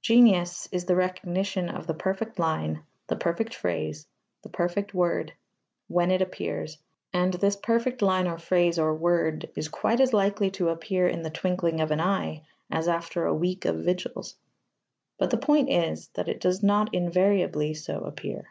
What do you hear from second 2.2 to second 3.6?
line, the perfect